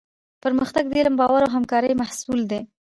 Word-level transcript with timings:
پرمختګ 0.43 0.83
د 0.89 0.93
علم، 0.99 1.15
باور 1.21 1.41
او 1.45 1.51
همکارۍ 1.55 1.93
محصول 2.01 2.39
دی. 2.51 2.61